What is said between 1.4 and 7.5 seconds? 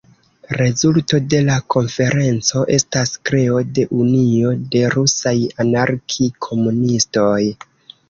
la konferenco estas kreo de "Unio de rusaj anarki-komunistoj".